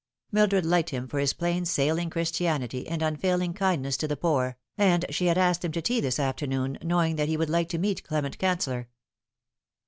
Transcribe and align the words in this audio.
Mildred 0.31 0.65
liked 0.65 0.89
him 0.89 1.07
for 1.07 1.19
his 1.19 1.31
plain 1.33 1.63
sailing 1.63 2.09
Christianity 2.09 2.87
and 2.87 3.03
unfail 3.03 3.39
ing 3.43 3.53
kindness 3.53 3.95
to 3.97 4.07
the 4.07 4.17
poor, 4.17 4.57
and 4.75 5.05
she 5.11 5.27
had 5.27 5.37
asked 5.37 5.63
him 5.63 5.71
to 5.73 5.81
tea 5.83 6.01
this 6.01 6.17
afternoon, 6.17 6.79
knowing 6.81 7.17
that 7.17 7.27
he 7.27 7.37
would 7.37 7.51
like 7.51 7.69
to 7.69 7.77
meet 7.77 8.03
Clement 8.03 8.39
Can 8.39 8.57
cellor. 8.57 8.87